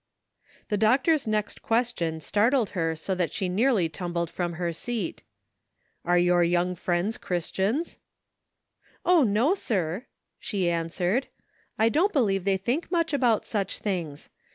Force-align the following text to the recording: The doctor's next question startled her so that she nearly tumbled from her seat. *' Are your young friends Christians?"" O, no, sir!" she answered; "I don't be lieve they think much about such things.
The 0.69 0.77
doctor's 0.77 1.27
next 1.27 1.61
question 1.61 2.21
startled 2.21 2.71
her 2.71 2.95
so 2.95 3.13
that 3.13 3.31
she 3.31 3.47
nearly 3.47 3.87
tumbled 3.87 4.31
from 4.31 4.53
her 4.53 4.73
seat. 4.73 5.21
*' 5.63 6.05
Are 6.05 6.17
your 6.17 6.43
young 6.43 6.73
friends 6.73 7.19
Christians?"" 7.19 7.99
O, 9.05 9.21
no, 9.21 9.53
sir!" 9.53 10.07
she 10.39 10.71
answered; 10.71 11.27
"I 11.77 11.87
don't 11.89 12.11
be 12.13 12.19
lieve 12.19 12.45
they 12.45 12.57
think 12.57 12.89
much 12.91 13.13
about 13.13 13.45
such 13.45 13.77
things. 13.77 14.29